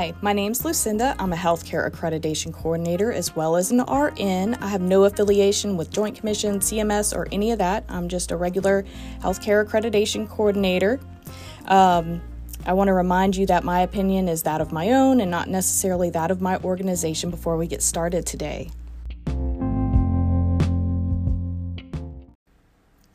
[0.00, 1.14] Hi, my name's Lucinda.
[1.18, 4.54] I'm a healthcare accreditation coordinator as well as an RN.
[4.54, 7.84] I have no affiliation with Joint Commission, CMS, or any of that.
[7.86, 8.86] I'm just a regular
[9.18, 11.00] healthcare accreditation coordinator.
[11.66, 12.22] Um,
[12.64, 15.50] I want to remind you that my opinion is that of my own and not
[15.50, 18.70] necessarily that of my organization before we get started today.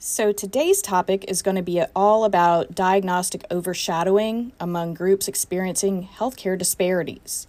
[0.07, 6.55] So, today's topic is going to be all about diagnostic overshadowing among groups experiencing healthcare
[6.55, 7.47] disparities.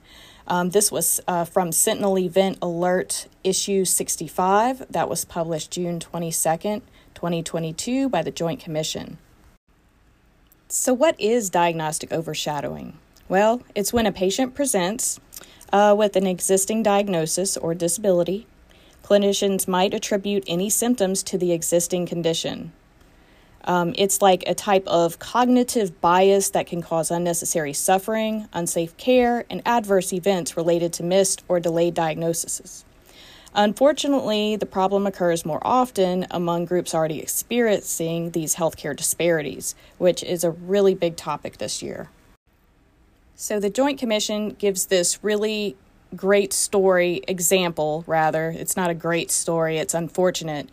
[0.49, 6.81] Um, this was uh, from Sentinel Event Alert issue 65 that was published June 22nd,
[7.15, 9.19] 2022 by the Joint Commission.
[10.69, 12.97] So, what is diagnostic overshadowing?
[13.29, 15.21] Well, it's when a patient presents
[15.75, 18.47] uh, with an existing diagnosis or disability
[19.07, 22.73] Clinicians might attribute any symptoms to the existing condition.
[23.63, 29.45] Um, it's like a type of cognitive bias that can cause unnecessary suffering, unsafe care,
[29.49, 32.85] and adverse events related to missed or delayed diagnoses.
[33.55, 40.43] Unfortunately, the problem occurs more often among groups already experiencing these healthcare disparities, which is
[40.43, 42.11] a really big topic this year.
[43.37, 45.77] So, the Joint Commission gives this really
[46.15, 48.51] great story example, rather.
[48.51, 50.69] It's not a great story, it's unfortunate,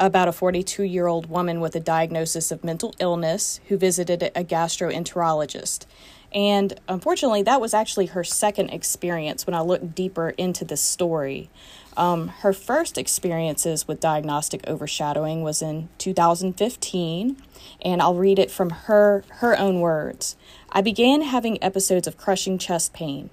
[0.00, 4.44] about a 42 year old woman with a diagnosis of mental illness who visited a
[4.44, 5.86] gastroenterologist.
[6.32, 11.48] And unfortunately, that was actually her second experience when I looked deeper into this story.
[11.96, 17.36] Um, her first experiences with diagnostic overshadowing was in 2015,
[17.82, 20.36] and I'll read it from her, her own words.
[20.70, 23.30] I began having episodes of crushing chest pain.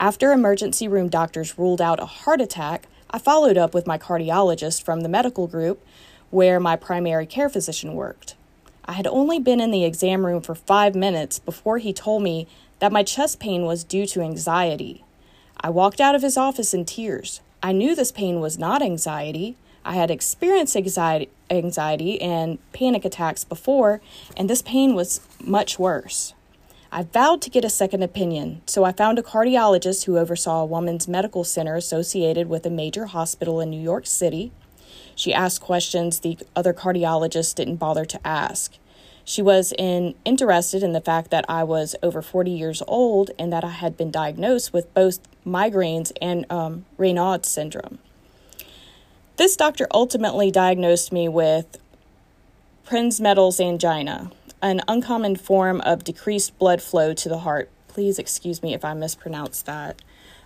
[0.00, 4.84] After emergency room doctors ruled out a heart attack, I followed up with my cardiologist
[4.84, 5.84] from the medical group
[6.30, 8.36] where my primary care physician worked.
[8.84, 12.46] I had only been in the exam room for five minutes before he told me
[12.78, 15.04] that my chest pain was due to anxiety.
[15.60, 17.40] I walked out of his office in tears.
[17.60, 19.56] I knew this pain was not anxiety.
[19.84, 24.00] I had experienced anxiety, anxiety and panic attacks before,
[24.36, 26.34] and this pain was much worse.
[26.90, 30.66] I vowed to get a second opinion, so I found a cardiologist who oversaw a
[30.66, 34.52] woman's medical center associated with a major hospital in New York City.
[35.14, 38.78] She asked questions the other cardiologists didn't bother to ask.
[39.22, 43.52] She was in, interested in the fact that I was over 40 years old and
[43.52, 47.98] that I had been diagnosed with both migraines and um, Raynaud syndrome.
[49.36, 51.76] This doctor ultimately diagnosed me with
[52.86, 54.30] Prinzmetal's angina,
[54.62, 57.70] an uncommon form of decreased blood flow to the heart.
[57.88, 60.00] Please excuse me if I mispronounce that.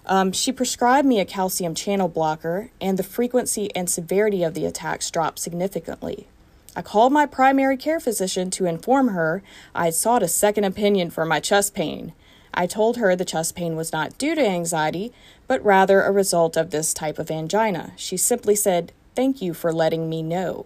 [0.05, 4.67] Um, she prescribed me a calcium channel blocker, and the frequency and severity of the
[4.67, 6.27] attacks dropped significantly.
[6.75, 9.43] I called my primary care physician to inform her
[9.75, 12.15] I sought a second opinion for my chest pain.
[12.55, 15.13] I told her the chest pain was not due to anxiety,
[15.47, 17.93] but rather a result of this type of angina.
[17.97, 20.65] She simply said, Thank you for letting me know.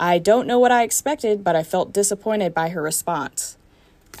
[0.00, 3.56] I don't know what I expected, but I felt disappointed by her response.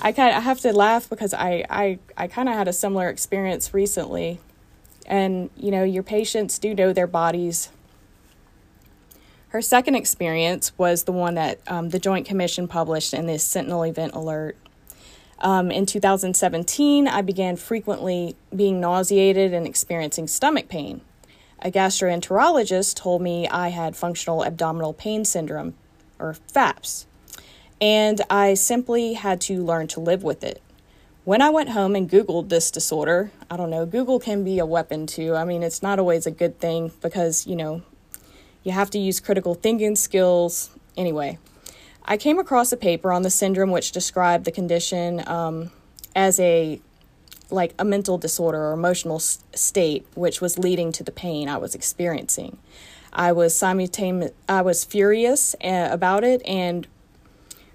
[0.00, 3.08] I kind of have to laugh because I I, I kind of had a similar
[3.08, 4.40] experience recently.
[5.06, 7.70] And you know, your patients do know their bodies.
[9.48, 13.84] Her second experience was the one that um, the Joint Commission published in this Sentinel
[13.84, 14.56] Event Alert.
[15.38, 21.02] Um, in 2017, I began frequently being nauseated and experiencing stomach pain.
[21.66, 25.74] A gastroenterologist told me I had functional abdominal pain syndrome,
[26.16, 27.06] or FAPS,
[27.80, 30.62] and I simply had to learn to live with it.
[31.24, 34.64] When I went home and Googled this disorder, I don't know, Google can be a
[34.64, 35.34] weapon too.
[35.34, 37.82] I mean, it's not always a good thing because, you know,
[38.62, 40.70] you have to use critical thinking skills.
[40.96, 41.36] Anyway,
[42.04, 45.72] I came across a paper on the syndrome which described the condition um,
[46.14, 46.80] as a
[47.50, 51.74] like a mental disorder or emotional state which was leading to the pain I was
[51.74, 52.58] experiencing.
[53.12, 56.86] I was simultaneous I was furious uh, about it and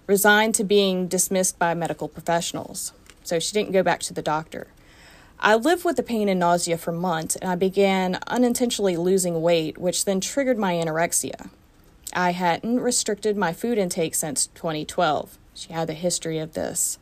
[0.08, 2.94] resigned to being dismissed by medical professionals.
[3.24, 4.68] So she didn't go back to the doctor.
[5.40, 9.78] I lived with the pain and nausea for months and I began unintentionally losing weight,
[9.78, 11.50] which then triggered my anorexia.
[12.14, 15.38] I hadn't restricted my food intake since 2012.
[15.54, 17.00] She had a history of this.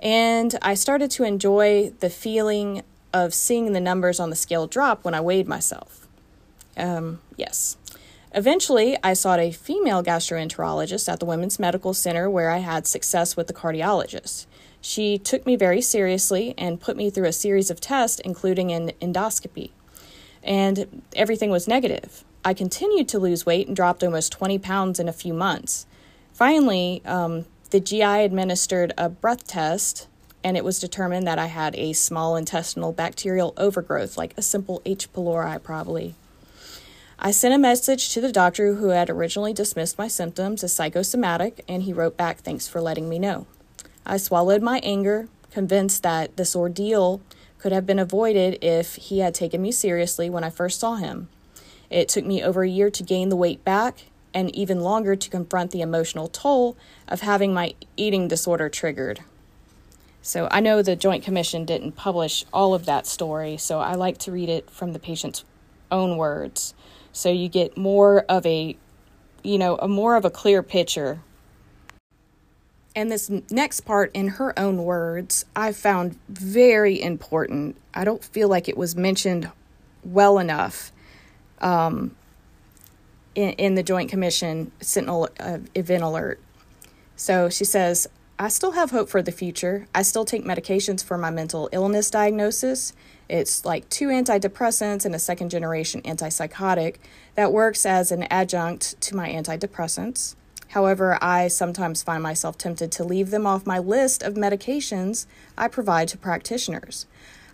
[0.00, 2.82] And I started to enjoy the feeling
[3.12, 6.06] of seeing the numbers on the scale drop when I weighed myself.
[6.76, 7.76] Um, yes.
[8.32, 13.36] Eventually, I sought a female gastroenterologist at the Women's Medical Center where I had success
[13.36, 14.46] with the cardiologist.
[14.80, 18.92] She took me very seriously and put me through a series of tests, including an
[19.02, 19.70] endoscopy.
[20.42, 22.24] And everything was negative.
[22.44, 25.86] I continued to lose weight and dropped almost 20 pounds in a few months.
[26.32, 30.08] Finally, um, the GI administered a breath test
[30.42, 34.80] and it was determined that I had a small intestinal bacterial overgrowth, like a simple
[34.84, 35.12] H.
[35.12, 36.14] pylori, probably.
[37.18, 41.62] I sent a message to the doctor who had originally dismissed my symptoms as psychosomatic,
[41.68, 43.46] and he wrote back, Thanks for letting me know.
[44.06, 47.20] I swallowed my anger, convinced that this ordeal
[47.58, 51.28] could have been avoided if he had taken me seriously when I first saw him.
[51.90, 55.30] It took me over a year to gain the weight back, and even longer to
[55.30, 56.76] confront the emotional toll
[57.08, 59.20] of having my eating disorder triggered.
[60.22, 64.18] So I know the Joint Commission didn't publish all of that story, so I like
[64.18, 65.44] to read it from the patient's
[65.90, 66.74] own words.
[67.12, 68.76] So you get more of a,
[69.42, 71.20] you know, a more of a clear picture.
[72.94, 77.76] And this next part, in her own words, I found very important.
[77.94, 79.50] I don't feel like it was mentioned
[80.04, 80.92] well enough
[81.60, 82.16] um,
[83.34, 86.40] in, in the Joint Commission Sentinel uh, event alert.
[87.16, 89.86] So she says, I still have hope for the future.
[89.94, 92.94] I still take medications for my mental illness diagnosis.
[93.28, 96.96] It's like two antidepressants and a second generation antipsychotic
[97.34, 100.36] that works as an adjunct to my antidepressants.
[100.68, 105.26] However, I sometimes find myself tempted to leave them off my list of medications
[105.58, 107.06] I provide to practitioners.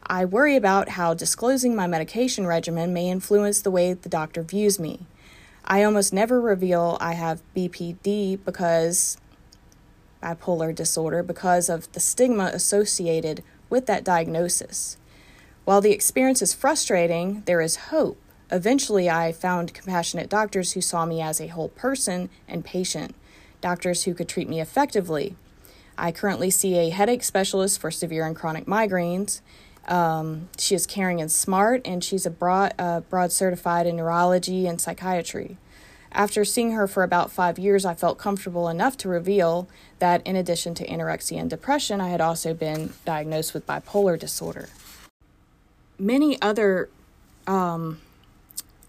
[0.07, 4.79] I worry about how disclosing my medication regimen may influence the way the doctor views
[4.79, 5.07] me.
[5.67, 9.17] I almost never reveal I have BPD because
[10.23, 14.97] bipolar disorder because of the stigma associated with that diagnosis.
[15.65, 18.17] While the experience is frustrating, there is hope.
[18.51, 23.17] Eventually, I found compassionate doctors who saw me as a whole person and patient,
[23.61, 25.35] doctors who could treat me effectively.
[25.99, 29.41] I currently see a headache specialist for severe and chronic migraines,
[29.87, 34.67] um, she is caring and smart, and she's a broad, uh, broad certified in neurology
[34.67, 35.57] and psychiatry.
[36.13, 39.69] After seeing her for about five years, I felt comfortable enough to reveal
[39.99, 44.71] that in addition to anorexia and depression, I had also been diagnosed with bipolar disorder.
[45.99, 46.89] Many other
[47.47, 48.01] um,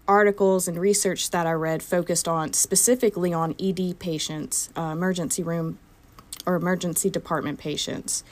[0.06, 5.78] articles and research that I read focused on specifically on ED patients, uh, emergency room
[6.46, 8.24] or emergency department patients.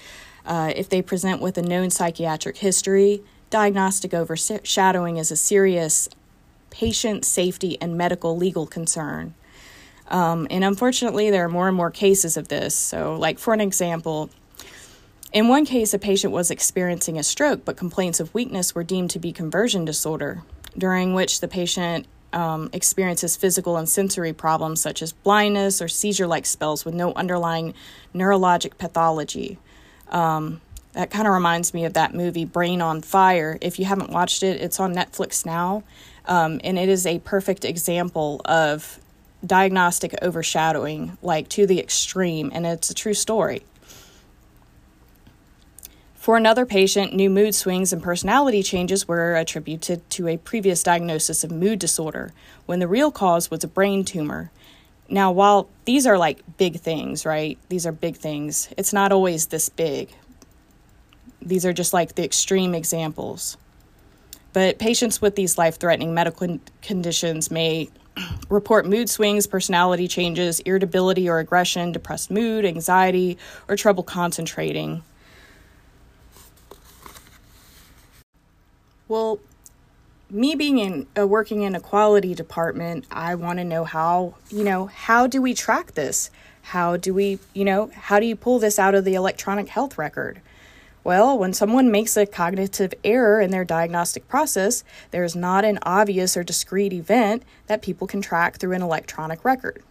[0.46, 6.08] Uh, if they present with a known psychiatric history, diagnostic overshadowing is a serious
[6.70, 9.34] patient safety and medical legal concern.
[10.08, 12.74] Um, and unfortunately, there are more and more cases of this.
[12.74, 14.30] So, like for an example,
[15.32, 19.10] in one case, a patient was experiencing a stroke, but complaints of weakness were deemed
[19.10, 20.42] to be conversion disorder,
[20.78, 26.26] during which the patient um, experiences physical and sensory problems such as blindness or seizure
[26.26, 27.74] like spells with no underlying
[28.14, 29.58] neurologic pathology.
[30.08, 30.60] Um,
[30.92, 33.58] that kind of reminds me of that movie Brain on Fire.
[33.60, 35.82] If you haven't watched it, it's on Netflix now,
[36.24, 38.98] um, and it is a perfect example of
[39.44, 43.62] diagnostic overshadowing, like to the extreme, and it's a true story.
[46.14, 51.44] For another patient, new mood swings and personality changes were attributed to a previous diagnosis
[51.44, 52.32] of mood disorder,
[52.64, 54.50] when the real cause was a brain tumor.
[55.08, 57.58] Now, while these are like big things, right?
[57.68, 58.68] These are big things.
[58.76, 60.10] It's not always this big.
[61.40, 63.56] These are just like the extreme examples.
[64.52, 67.88] But patients with these life threatening medical conditions may
[68.48, 75.02] report mood swings, personality changes, irritability or aggression, depressed mood, anxiety, or trouble concentrating.
[79.08, 79.38] Well,
[80.30, 84.64] me being in uh, working in a quality department, I want to know how, you
[84.64, 86.30] know, how do we track this?
[86.62, 89.96] How do we, you know, how do you pull this out of the electronic health
[89.96, 90.40] record?
[91.04, 96.36] Well, when someone makes a cognitive error in their diagnostic process, there's not an obvious
[96.36, 99.84] or discrete event that people can track through an electronic record.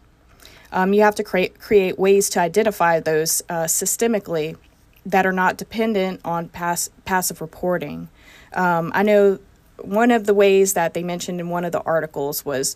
[0.73, 4.57] Um, you have to create create ways to identify those uh, systemically
[5.05, 8.09] that are not dependent on pass, passive reporting.
[8.53, 9.39] Um, I know
[9.81, 12.75] one of the ways that they mentioned in one of the articles was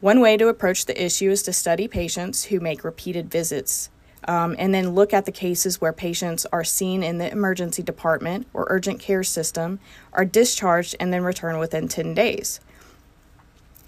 [0.00, 3.90] one way to approach the issue is to study patients who make repeated visits
[4.26, 8.46] um, and then look at the cases where patients are seen in the emergency department
[8.52, 9.80] or urgent care system,
[10.12, 12.60] are discharged, and then return within 10 days.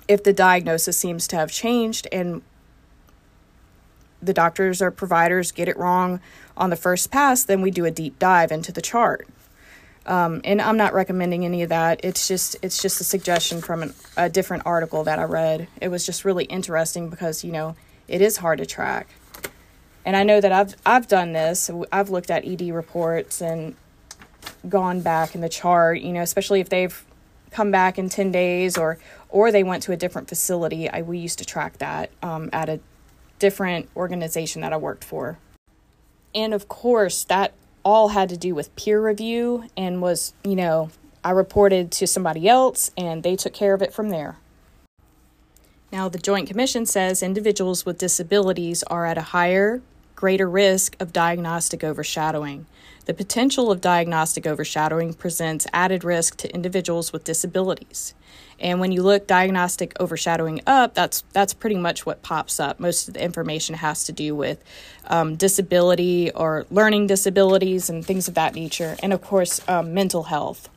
[0.09, 2.43] If the diagnosis seems to have changed and
[4.23, 6.21] the doctors or providers get it wrong
[6.57, 9.27] on the first pass, then we do a deep dive into the chart.
[10.05, 12.01] Um, and I'm not recommending any of that.
[12.03, 15.69] It's just it's just a suggestion from an, a different article that I read.
[15.81, 17.77] It was just really interesting because you know
[18.09, 19.09] it is hard to track,
[20.05, 21.71] and I know that I've I've done this.
[21.93, 23.77] I've looked at ED reports and
[24.69, 26.01] gone back in the chart.
[26.01, 27.05] You know, especially if they've
[27.53, 30.91] come back in ten days or or they went to a different facility.
[30.91, 32.81] I we used to track that um, at a
[33.39, 35.39] different organization that I worked for,
[36.35, 37.53] and of course that
[37.85, 40.91] all had to do with peer review and was, you know,
[41.25, 44.39] I reported to somebody else and they took care of it from there.
[45.93, 49.83] Now, the Joint Commission says individuals with disabilities are at a higher,
[50.23, 52.65] greater risk of diagnostic overshadowing.
[53.07, 58.15] The potential of diagnostic overshadowing presents added risk to individuals with disabilities.
[58.61, 62.79] And when you look diagnostic overshadowing up, that's that's pretty much what pops up.
[62.79, 64.63] Most of the information has to do with
[65.09, 70.23] um, disability or learning disabilities and things of that nature, and of course, um, mental
[70.35, 70.69] health.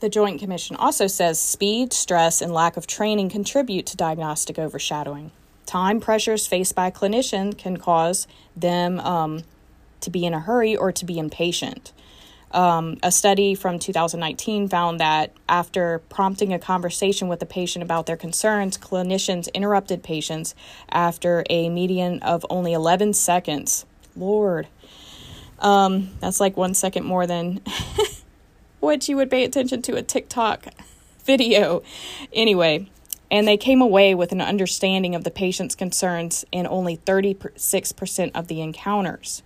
[0.00, 5.30] The Joint Commission also says speed, stress, and lack of training contribute to diagnostic overshadowing.
[5.72, 9.42] Time pressures faced by a clinician can cause them um,
[10.02, 11.94] to be in a hurry or to be impatient.
[12.50, 18.04] Um, a study from 2019 found that after prompting a conversation with a patient about
[18.04, 20.54] their concerns, clinicians interrupted patients
[20.90, 23.86] after a median of only 11 seconds.
[24.14, 24.68] Lord,
[25.58, 27.62] um, that's like one second more than
[28.80, 30.66] what you would pay attention to a TikTok
[31.24, 31.82] video.
[32.30, 32.90] Anyway,
[33.32, 38.46] and they came away with an understanding of the patient's concerns in only 36% of
[38.46, 39.42] the encounters.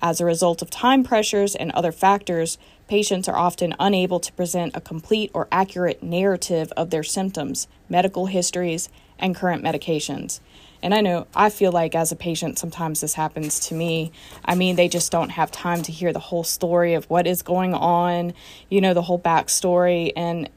[0.00, 2.56] As a result of time pressures and other factors,
[2.88, 8.26] patients are often unable to present a complete or accurate narrative of their symptoms, medical
[8.26, 10.40] histories, and current medications.
[10.82, 14.10] And I know I feel like as a patient, sometimes this happens to me.
[14.44, 17.42] I mean, they just don't have time to hear the whole story of what is
[17.42, 18.32] going on,
[18.70, 20.12] you know, the whole backstory.
[20.16, 20.48] And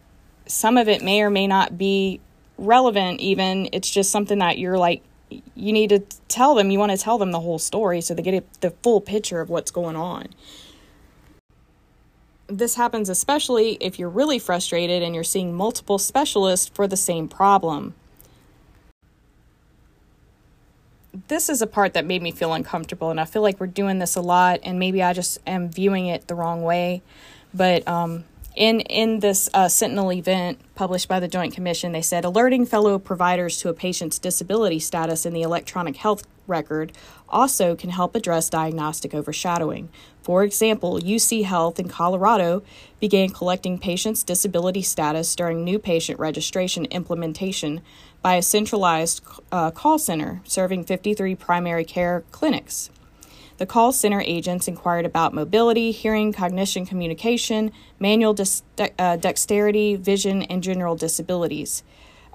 [0.46, 2.22] some of it may or may not be
[2.62, 3.70] relevant, even.
[3.72, 5.04] It's just something that you're like,
[5.56, 8.22] you need to tell them, you want to tell them the whole story so they
[8.22, 10.28] get the full picture of what's going on.
[12.48, 17.30] This happens especially if you're really frustrated and you're seeing multiple specialists for the same
[17.30, 17.96] problem.
[21.28, 24.00] This is a part that made me feel uncomfortable, and I feel like we're doing
[24.00, 27.02] this a lot, and maybe I just am viewing it the wrong way.
[27.54, 28.24] But um,
[28.56, 33.00] in in this uh, Sentinel event published by the Joint Commission, they said alerting fellow
[33.00, 36.92] providers to a patient's disability status in the electronic health record
[37.30, 39.90] also can help address diagnostic overshadowing.
[40.22, 42.62] For example, UC Health in Colorado
[43.00, 47.82] began collecting patients' disability status during new patient registration implementation
[48.22, 52.90] by a centralized uh, call center serving 53 primary care clinics.
[53.62, 58.44] The call center agents inquired about mobility, hearing, cognition, communication, manual de-
[58.98, 61.84] uh, dexterity, vision, and general disabilities.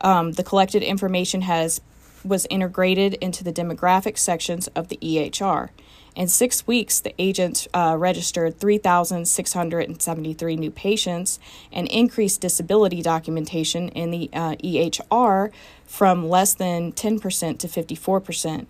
[0.02, 1.80] Um, the collected information has
[2.24, 5.70] was integrated into the demographic sections of the EHR.
[6.14, 11.40] In six weeks, the agents uh, registered 3,673 new patients
[11.72, 15.50] and increased disability documentation in the uh, EHR
[15.86, 18.66] from less than 10% to 54%.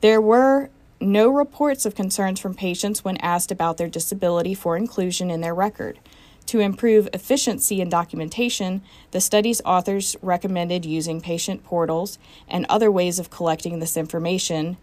[0.00, 5.30] There were no reports of concerns from patients when asked about their disability for inclusion
[5.30, 5.98] in their record.
[6.46, 13.18] To improve efficiency in documentation, the study's authors recommended using patient portals and other ways
[13.18, 14.76] of collecting this information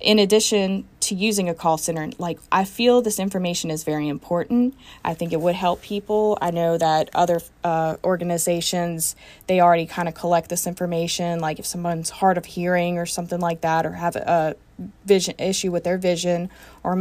[0.00, 4.74] in addition to using a call center like i feel this information is very important.
[5.04, 6.38] I think it would help people.
[6.40, 11.66] I know that other uh, organizations they already kind of collect this information like if
[11.66, 14.56] someone's hard of hearing or something like that or have a
[15.04, 16.50] vision issue with their vision
[16.84, 16.94] or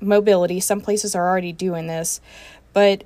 [0.00, 0.60] mobility.
[0.60, 2.20] Some places are already doing this.
[2.72, 3.04] But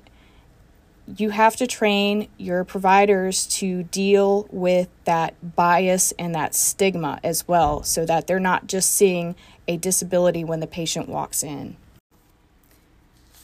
[1.16, 7.48] you have to train your providers to deal with that bias and that stigma as
[7.48, 9.34] well so that they're not just seeing
[9.66, 11.76] a disability when the patient walks in.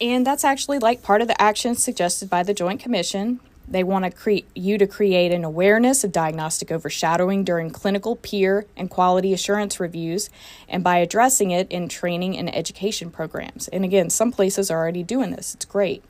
[0.01, 3.41] And that's actually like part of the actions suggested by the Joint Commission.
[3.67, 8.67] They want to create you to create an awareness of diagnostic overshadowing during clinical peer
[8.77, 10.29] and quality assurance reviews
[10.69, 13.69] and by addressing it in training and education programs.
[13.69, 15.55] And again, some places are already doing this.
[15.55, 16.03] It's great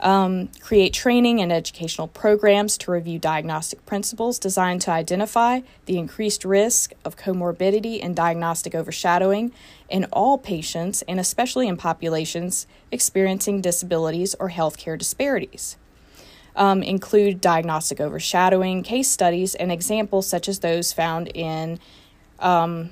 [0.00, 6.44] um, create training and educational programs to review diagnostic principles designed to identify the increased
[6.44, 9.52] risk of comorbidity and diagnostic overshadowing
[9.88, 15.76] in all patients, and especially in populations experiencing disabilities or healthcare disparities.
[16.56, 21.78] Um, include diagnostic overshadowing, case studies, and examples such as those found in,
[22.40, 22.90] um,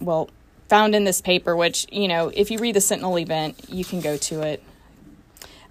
[0.00, 0.28] well,
[0.68, 4.00] found in this paper, which, you know, if you read the Sentinel event, you can
[4.00, 4.62] go to it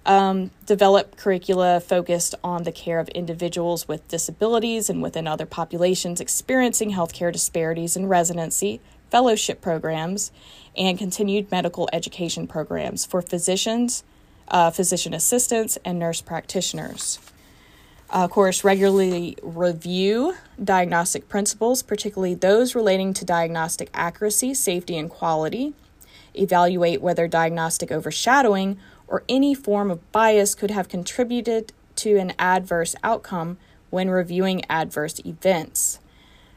[0.06, 6.20] um, develop curricula focused on the care of individuals with disabilities and within other populations
[6.20, 8.80] experiencing healthcare disparities in residency,
[9.10, 10.32] fellowship programs,
[10.76, 14.02] and continued medical education programs for physicians,
[14.48, 17.18] uh, physician assistants, and nurse practitioners.
[18.12, 25.10] Uh, of course, regularly review diagnostic principles, particularly those relating to diagnostic accuracy, safety, and
[25.10, 25.74] quality
[26.34, 28.78] evaluate whether diagnostic overshadowing
[29.10, 33.58] or any form of bias could have contributed to an adverse outcome
[33.90, 35.98] when reviewing adverse events.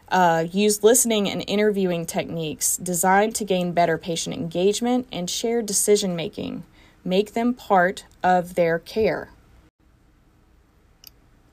[0.08, 6.16] Uh, use listening and interviewing techniques designed to gain better patient engagement and shared decision
[6.16, 6.64] making.
[7.04, 9.30] Make them part of their care.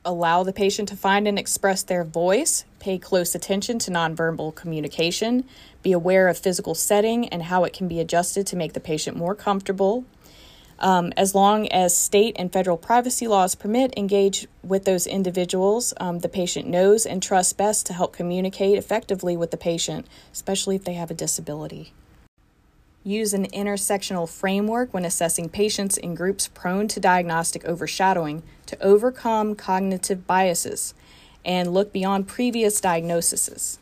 [0.05, 2.65] Allow the patient to find and express their voice.
[2.79, 5.43] Pay close attention to nonverbal communication.
[5.83, 9.17] Be aware of physical setting and how it can be adjusted to make the patient
[9.17, 10.05] more comfortable.
[10.81, 16.19] Um, as long as state and federal privacy laws permit, engage with those individuals um,
[16.19, 20.83] the patient knows and trusts best to help communicate effectively with the patient, especially if
[20.83, 21.93] they have a disability.
[23.03, 29.55] Use an intersectional framework when assessing patients in groups prone to diagnostic overshadowing to overcome
[29.55, 30.95] cognitive biases
[31.45, 33.77] and look beyond previous diagnoses.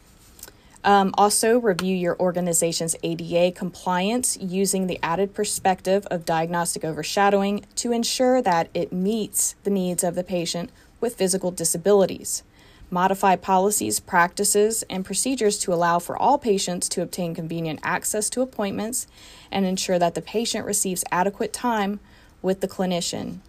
[0.83, 7.91] Um, also, review your organization's ADA compliance using the added perspective of diagnostic overshadowing to
[7.91, 10.71] ensure that it meets the needs of the patient
[11.01, 12.43] with physical disabilities.
[12.89, 18.41] Modify policies, practices, and procedures to allow for all patients to obtain convenient access to
[18.41, 19.05] appointments
[19.51, 21.99] and ensure that the patient receives adequate time
[22.41, 23.39] with the clinician.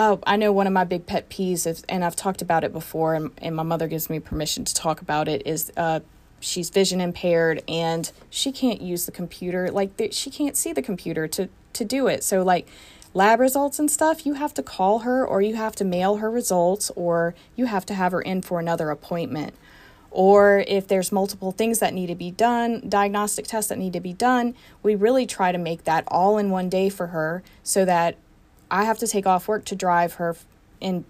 [0.00, 2.72] Oh, I know one of my big pet peeves, is, and I've talked about it
[2.72, 5.98] before, and, and my mother gives me permission to talk about it, is uh,
[6.38, 9.72] she's vision impaired and she can't use the computer.
[9.72, 12.22] Like, she can't see the computer to, to do it.
[12.22, 12.68] So, like,
[13.12, 16.30] lab results and stuff, you have to call her or you have to mail her
[16.30, 19.52] results or you have to have her in for another appointment.
[20.12, 24.00] Or if there's multiple things that need to be done, diagnostic tests that need to
[24.00, 27.84] be done, we really try to make that all in one day for her so
[27.84, 28.16] that
[28.70, 30.36] I have to take off work to drive her
[30.80, 31.04] and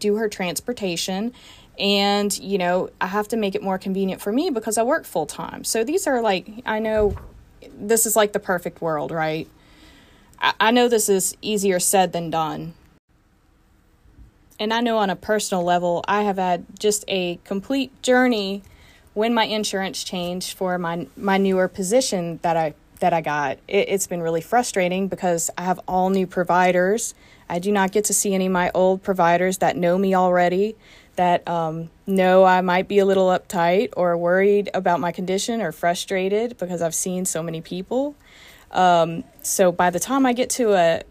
[0.00, 1.32] do her transportation.
[1.78, 5.04] And, you know, I have to make it more convenient for me because I work
[5.04, 5.64] full time.
[5.64, 7.16] So these are like, I know
[7.78, 9.48] this is like the perfect world, right?
[10.38, 12.74] I, know this is easier said than done.
[14.58, 18.62] And I know on a personal level, I have had just a complete journey
[19.14, 23.58] when my insurance changed for my my newer position that I that I got.
[23.68, 27.14] It, it's been really frustrating because I have all new providers.
[27.48, 30.76] I do not get to see any of my old providers that know me already,
[31.16, 35.72] that um, know I might be a little uptight or worried about my condition or
[35.72, 38.14] frustrated because I've seen so many people.
[38.72, 41.02] Um, so by the time I get to a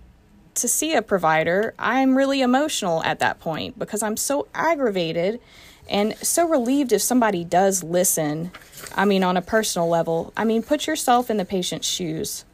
[0.56, 5.40] to see a provider, I'm really emotional at that point because I'm so aggravated
[5.88, 8.52] and so relieved if somebody does listen.
[8.96, 12.46] I mean, on a personal level, I mean, put yourself in the patient's shoes.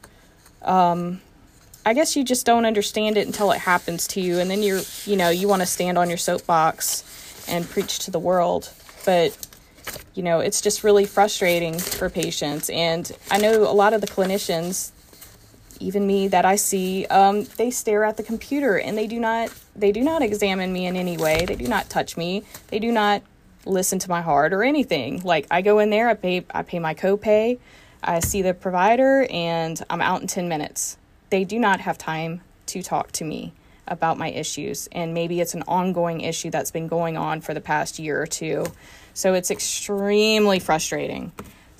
[0.61, 1.21] Um,
[1.85, 4.81] I guess you just don't understand it until it happens to you, and then you're,
[5.05, 7.03] you know, you want to stand on your soapbox
[7.47, 8.69] and preach to the world.
[9.05, 9.35] But,
[10.13, 12.69] you know, it's just really frustrating for patients.
[12.69, 14.91] And I know a lot of the clinicians,
[15.81, 19.53] even me that I see, um, they stare at the computer and they do not
[19.75, 21.45] they do not examine me in any way.
[21.45, 22.43] They do not touch me.
[22.67, 23.23] They do not
[23.65, 25.21] listen to my heart or anything.
[25.23, 27.59] Like I go in there, I pay I pay my copay,
[28.03, 30.97] I see the provider and I'm out in 10 minutes.
[31.29, 33.53] They do not have time to talk to me
[33.87, 37.61] about my issues and maybe it's an ongoing issue that's been going on for the
[37.61, 38.65] past year or two.
[39.13, 41.31] So it's extremely frustrating.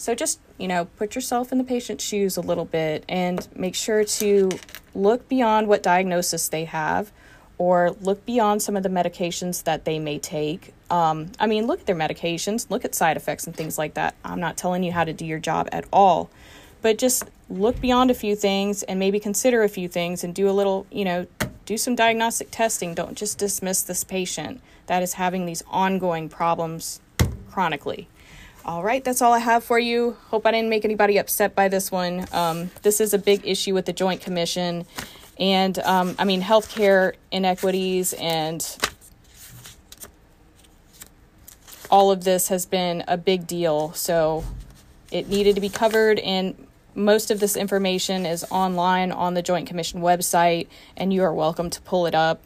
[0.01, 3.75] So just, you know, put yourself in the patient's shoes a little bit and make
[3.75, 4.49] sure to
[4.95, 7.11] look beyond what diagnosis they have
[7.59, 10.73] or look beyond some of the medications that they may take.
[10.89, 14.15] Um, I mean, look at their medications, look at side effects and things like that.
[14.25, 16.31] I'm not telling you how to do your job at all,
[16.81, 20.49] but just look beyond a few things and maybe consider a few things and do
[20.49, 21.27] a little, you know,
[21.67, 22.95] do some diagnostic testing.
[22.95, 27.01] Don't just dismiss this patient that is having these ongoing problems
[27.51, 28.07] chronically.
[28.63, 30.17] All right, that's all I have for you.
[30.27, 32.27] Hope I didn't make anybody upset by this one.
[32.31, 34.85] Um, this is a big issue with the Joint Commission,
[35.39, 38.63] and um, I mean, healthcare inequities and
[41.89, 43.93] all of this has been a big deal.
[43.93, 44.43] So
[45.11, 49.67] it needed to be covered, and most of this information is online on the Joint
[49.67, 52.43] Commission website, and you are welcome to pull it up.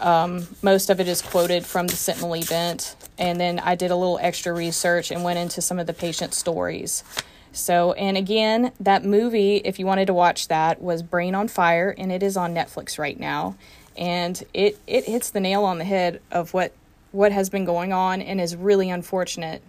[0.00, 3.96] Um, most of it is quoted from the Sentinel event, and then I did a
[3.96, 7.04] little extra research and went into some of the patient stories.
[7.52, 11.94] So, and again, that movie, if you wanted to watch that, was Brain on Fire,
[11.98, 13.56] and it is on Netflix right now.
[13.96, 16.72] And it, it hits the nail on the head of what,
[17.12, 19.62] what has been going on and is really unfortunate.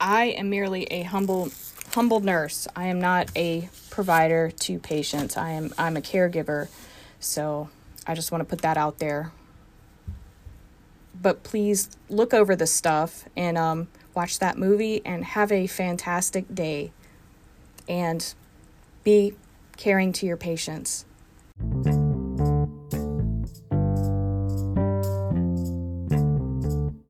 [0.00, 1.50] I am merely a humble
[1.92, 2.66] humble nurse.
[2.74, 5.36] I am not a provider to patients.
[5.36, 6.68] I am I'm a caregiver.
[7.20, 7.68] So
[8.04, 9.30] I just want to put that out there.
[11.20, 16.54] But please look over the stuff and um watch that movie and have a fantastic
[16.54, 16.92] day.
[17.88, 18.34] and
[19.02, 19.34] be
[19.76, 21.04] caring to your patients.